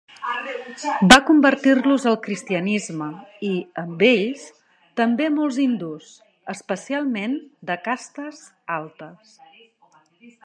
[1.11, 3.09] Va convertir-los al cristianisme
[3.49, 3.51] i,
[3.81, 4.45] amb ells,
[5.01, 6.09] també molts hindús,
[6.57, 7.37] especialment
[7.71, 8.41] de castes
[8.79, 9.37] altes.